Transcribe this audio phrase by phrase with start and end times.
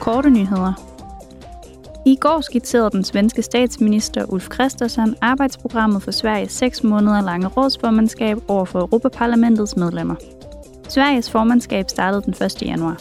[0.00, 0.72] korte nyheder.
[2.06, 8.38] I går skitserede den svenske statsminister Ulf Kristersson arbejdsprogrammet for Sveriges 6 måneder lange rådsformandskab
[8.48, 10.14] over for Europaparlamentets medlemmer.
[10.88, 12.62] Sveriges formandskab startede den 1.
[12.62, 12.96] januar.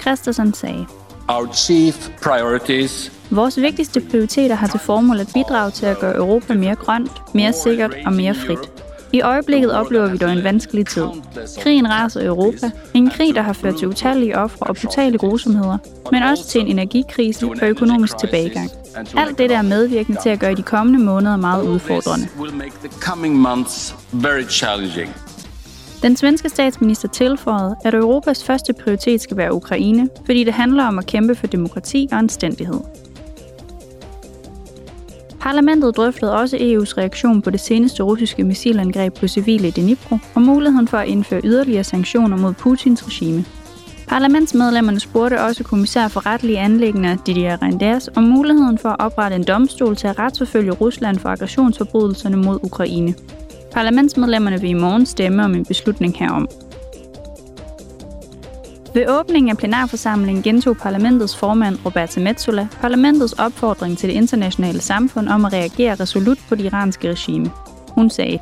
[0.00, 0.86] Kristersson sagde,
[1.28, 6.54] Our chief priorities Vores vigtigste prioriteter har til formål at bidrage til at gøre Europa
[6.54, 8.89] mere grønt, mere sikkert og mere frit.
[9.12, 11.04] I øjeblikket oplever vi dog en vanskelig tid.
[11.60, 12.70] Krigen raser i Europa.
[12.94, 15.78] En krig, der har ført til utallige ofre og brutale grusomheder,
[16.12, 18.70] men også til en energikrise og økonomisk tilbagegang.
[19.16, 22.28] Alt det der er medvirkende til at gøre de kommende måneder meget udfordrende.
[26.02, 30.98] Den svenske statsminister tilføjede, at Europas første prioritet skal være Ukraine, fordi det handler om
[30.98, 32.80] at kæmpe for demokrati og anstændighed.
[35.40, 40.42] Parlamentet drøftede også EU's reaktion på det seneste russiske missilangreb på civile i Dnipro og
[40.42, 43.44] muligheden for at indføre yderligere sanktioner mod Putins regime.
[44.08, 49.44] Parlamentsmedlemmerne spurgte også kommissær for retlige anlægner Didier Reinders om muligheden for at oprette en
[49.44, 53.14] domstol til at retsforfølge Rusland for aggressionsforbrydelserne mod Ukraine.
[53.72, 56.48] Parlamentsmedlemmerne vil i morgen stemme om en beslutning herom.
[58.94, 65.28] Ved åbningen af plenarforsamlingen gentog parlamentets formand Roberta Metsola parlamentets opfordring til det internationale samfund
[65.28, 67.50] om at reagere resolut på det iranske regime.
[67.88, 68.38] Hun sagde,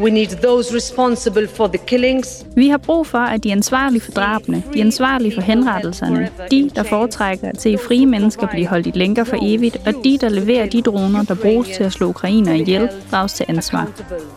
[0.00, 4.12] We need those responsible for the killings vi har brug for, at de ansvarlige for
[4.12, 8.92] drabene, de ansvarlige for henrettelserne, de, der foretrækker at se frie mennesker blive holdt i
[8.94, 12.54] lænker for evigt, og de, der leverer de droner, der bruges til at slå ukrainer
[12.54, 13.88] ihjel, drages til ansvar.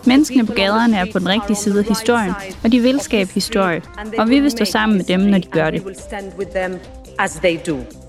[0.06, 2.34] Menneskene på gaderne er på den rigtige side af historien,
[2.64, 3.82] og de vil skabe historie,
[4.18, 5.84] og vi vil stå sammen med dem, når de gør det.
[7.20, 8.03] As they do.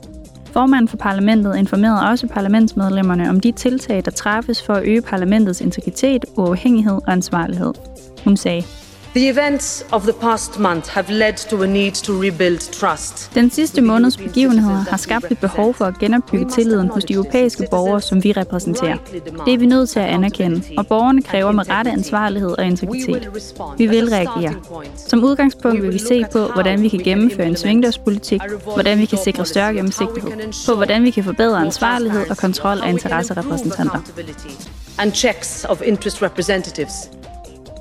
[0.54, 5.60] Formanden for parlamentet informerede også parlamentsmedlemmerne om de tiltag, der træffes for at øge parlamentets
[5.60, 7.72] integritet, uafhængighed og ansvarlighed.
[8.24, 8.62] Hun sagde,
[9.14, 13.34] The events of the past month have led to a need to rebuild trust.
[13.34, 17.66] Den sidste måneds begivenheder har skabt et behov for at genopbygge tilliden hos de europæiske
[17.70, 18.96] borgere, som vi repræsenterer.
[19.44, 23.28] Det er vi nødt til at anerkende, og borgerne kræver med rette ansvarlighed og integritet.
[23.78, 24.54] Vi vil reagere.
[25.08, 28.40] Som udgangspunkt vil vi se på, hvordan vi kan gennemføre en svingdørspolitik,
[28.74, 30.32] hvordan vi kan sikre større gennemsigtighed,
[30.66, 34.00] på hvordan vi kan forbedre ansvarlighed og kontrol af interesserepræsentanter.
[34.98, 36.92] And checks of interest representatives.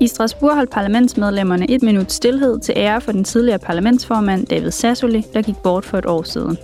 [0.00, 5.24] I Strasbourg holdt parlamentsmedlemmerne et minut stillhed til ære for den tidligere parlamentsformand David Sassoli,
[5.34, 6.58] der gik bort for et år siden.